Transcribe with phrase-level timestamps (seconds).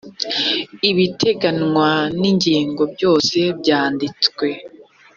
[0.89, 1.89] ibiteganywa
[2.19, 4.47] n’ ingingo byose byanditswe.